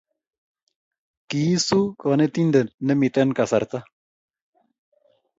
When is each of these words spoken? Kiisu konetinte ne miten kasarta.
Kiisu 1.33 1.77
konetinte 2.05 2.61
ne 2.89 2.93
miten 3.01 3.35
kasarta. 3.41 3.79